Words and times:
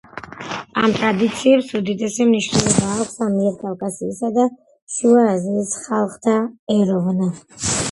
ამ 0.83 0.93
ტრადიციებს 0.99 1.67
უდიდესი 1.79 2.27
მნიშვნელობა 2.29 2.89
აქვს 2.95 3.21
ამიერკავკასიისა 3.27 4.33
და 4.39 4.47
შუა 4.97 5.29
აზიის 5.37 5.79
ხალხთა 5.85 6.37
ეროვნ. 6.81 7.25